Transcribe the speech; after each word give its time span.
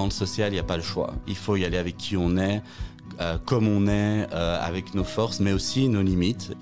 Dans 0.00 0.06
le 0.06 0.10
social, 0.12 0.48
il 0.50 0.54
n'y 0.54 0.58
a 0.58 0.62
pas 0.64 0.78
le 0.78 0.82
choix. 0.82 1.12
Il 1.26 1.36
faut 1.36 1.56
y 1.56 1.64
aller 1.66 1.76
avec 1.76 1.98
qui 1.98 2.16
on 2.16 2.38
est, 2.38 2.62
euh, 3.20 3.36
comme 3.44 3.68
on 3.68 3.86
est, 3.86 4.26
euh, 4.32 4.58
avec 4.58 4.94
nos 4.94 5.04
forces, 5.04 5.40
mais 5.40 5.52
aussi 5.52 5.90
nos 5.90 6.00
limites. 6.00 6.56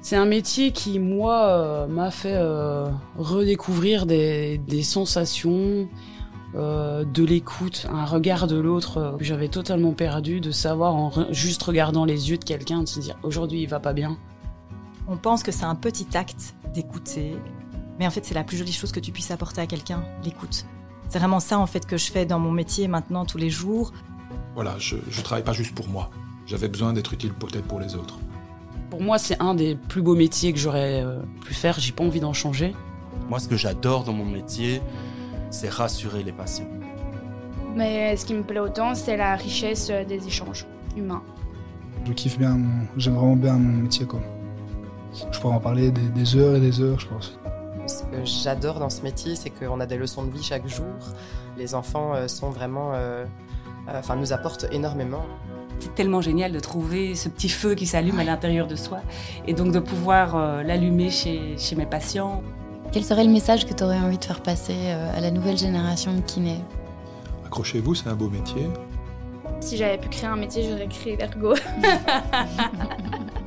C'est 0.00 0.14
un 0.14 0.26
métier 0.26 0.70
qui, 0.70 1.00
moi, 1.00 1.42
euh, 1.42 1.86
m'a 1.88 2.12
fait 2.12 2.36
euh, 2.36 2.88
redécouvrir 3.18 4.06
des, 4.06 4.58
des 4.58 4.84
sensations, 4.84 5.88
euh, 6.54 7.04
de 7.04 7.24
l'écoute, 7.24 7.88
un 7.92 8.04
regard 8.04 8.46
de 8.46 8.54
l'autre 8.60 8.98
euh, 8.98 9.16
que 9.16 9.24
j'avais 9.24 9.48
totalement 9.48 9.92
perdu, 9.92 10.40
de 10.40 10.52
savoir 10.52 10.94
en 10.94 11.10
re- 11.10 11.32
juste 11.32 11.64
regardant 11.64 12.04
les 12.04 12.30
yeux 12.30 12.38
de 12.38 12.44
quelqu'un, 12.44 12.84
de 12.84 12.88
se 12.88 13.00
dire 13.00 13.16
aujourd'hui 13.24 13.62
il 13.62 13.68
va 13.68 13.80
pas 13.80 13.92
bien. 13.92 14.16
On 15.08 15.16
pense 15.16 15.42
que 15.42 15.50
c'est 15.50 15.64
un 15.64 15.74
petit 15.74 16.06
acte 16.16 16.54
d'écouter, 16.72 17.34
mais 17.98 18.06
en 18.06 18.10
fait 18.10 18.24
c'est 18.24 18.34
la 18.34 18.44
plus 18.44 18.56
jolie 18.56 18.72
chose 18.72 18.92
que 18.92 19.00
tu 19.00 19.10
puisses 19.10 19.32
apporter 19.32 19.62
à 19.62 19.66
quelqu'un, 19.66 20.04
l'écoute. 20.24 20.64
C'est 21.14 21.20
vraiment 21.20 21.38
ça 21.38 21.60
en 21.60 21.66
fait 21.66 21.86
que 21.86 21.96
je 21.96 22.10
fais 22.10 22.26
dans 22.26 22.40
mon 22.40 22.50
métier 22.50 22.88
maintenant 22.88 23.24
tous 23.24 23.38
les 23.38 23.48
jours. 23.48 23.92
Voilà, 24.56 24.74
je 24.80 24.96
ne 24.96 25.22
travaille 25.22 25.44
pas 25.44 25.52
juste 25.52 25.72
pour 25.72 25.86
moi. 25.86 26.10
J'avais 26.44 26.66
besoin 26.66 26.92
d'être 26.92 27.12
utile 27.12 27.32
peut-être 27.32 27.66
pour 27.66 27.78
les 27.78 27.94
autres. 27.94 28.18
Pour 28.90 29.00
moi, 29.00 29.16
c'est 29.18 29.40
un 29.40 29.54
des 29.54 29.76
plus 29.76 30.02
beaux 30.02 30.16
métiers 30.16 30.52
que 30.52 30.58
j'aurais 30.58 31.04
euh, 31.04 31.20
pu 31.46 31.54
faire. 31.54 31.78
J'ai 31.78 31.92
pas 31.92 32.02
envie 32.02 32.18
d'en 32.18 32.32
changer. 32.32 32.74
Moi, 33.30 33.38
ce 33.38 33.46
que 33.46 33.56
j'adore 33.56 34.02
dans 34.02 34.12
mon 34.12 34.24
métier, 34.24 34.82
c'est 35.50 35.68
rassurer 35.68 36.24
les 36.24 36.32
patients. 36.32 36.66
Mais 37.76 38.16
ce 38.16 38.26
qui 38.26 38.34
me 38.34 38.42
plaît 38.42 38.58
autant, 38.58 38.96
c'est 38.96 39.16
la 39.16 39.36
richesse 39.36 39.90
euh, 39.92 40.04
des 40.04 40.26
échanges 40.26 40.66
humains. 40.96 41.22
Je 42.04 42.12
kiffe 42.12 42.38
bien, 42.38 42.58
j'aime 42.96 43.14
vraiment 43.14 43.36
bien 43.36 43.52
mon 43.52 43.82
métier. 43.82 44.04
Quoi. 44.04 44.20
Je 45.30 45.38
pourrais 45.38 45.54
en 45.54 45.60
parler 45.60 45.92
des, 45.92 46.08
des 46.08 46.34
heures 46.34 46.56
et 46.56 46.60
des 46.60 46.80
heures, 46.80 46.98
je 46.98 47.06
pense. 47.06 47.38
Que 48.14 48.24
j'adore 48.24 48.78
dans 48.78 48.90
ce 48.90 49.02
métier, 49.02 49.34
c'est 49.34 49.50
qu'on 49.50 49.80
a 49.80 49.86
des 49.86 49.96
leçons 49.96 50.22
de 50.24 50.30
vie 50.30 50.42
chaque 50.42 50.68
jour. 50.68 50.84
Les 51.56 51.74
enfants 51.74 52.14
euh, 52.14 52.28
sont 52.28 52.50
vraiment, 52.50 52.92
euh, 52.94 53.24
euh, 53.88 53.98
enfin, 53.98 54.16
nous 54.16 54.32
apportent 54.32 54.66
énormément. 54.70 55.24
C'est 55.80 55.94
tellement 55.94 56.20
génial 56.20 56.52
de 56.52 56.60
trouver 56.60 57.14
ce 57.14 57.28
petit 57.28 57.48
feu 57.48 57.74
qui 57.74 57.86
s'allume 57.86 58.18
à 58.18 58.24
l'intérieur 58.24 58.66
de 58.66 58.76
soi 58.76 59.00
et 59.46 59.54
donc 59.54 59.72
de 59.72 59.80
pouvoir 59.80 60.36
euh, 60.36 60.62
l'allumer 60.62 61.10
chez, 61.10 61.56
chez 61.58 61.76
mes 61.76 61.86
patients. 61.86 62.42
Quel 62.92 63.04
serait 63.04 63.24
le 63.24 63.30
message 63.30 63.66
que 63.66 63.74
tu 63.74 63.82
aurais 63.82 63.98
envie 63.98 64.18
de 64.18 64.24
faire 64.24 64.40
passer 64.40 64.76
euh, 64.76 65.16
à 65.16 65.20
la 65.20 65.30
nouvelle 65.30 65.58
génération 65.58 66.14
de 66.14 66.20
kinés? 66.20 66.60
Accrochez-vous, 67.44 67.94
c'est 67.96 68.08
un 68.08 68.14
beau 68.14 68.28
métier. 68.28 68.68
Si 69.60 69.76
j'avais 69.76 69.98
pu 69.98 70.08
créer 70.08 70.28
un 70.28 70.36
métier, 70.36 70.62
j'aurais 70.68 70.88
créé 70.88 71.16
l'ergot. 71.16 71.54